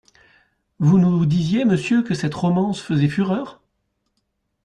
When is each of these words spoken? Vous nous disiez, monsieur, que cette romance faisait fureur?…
Vous 0.79 0.97
nous 0.97 1.27
disiez, 1.27 1.63
monsieur, 1.63 2.01
que 2.01 2.15
cette 2.15 2.33
romance 2.33 2.81
faisait 2.81 3.07
fureur?… 3.07 3.61